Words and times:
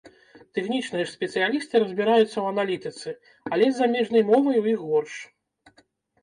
Тэхнічныя 0.57 1.03
ж 1.09 1.11
спецыялісты 1.17 1.81
разбіраюцца 1.83 2.23
ў 2.23 2.45
аналітыцы, 2.53 3.09
але 3.51 3.69
з 3.69 3.75
замежнай 3.81 4.23
мовай 4.31 4.57
у 4.65 4.67
іх 4.73 4.79
горш. 4.89 5.13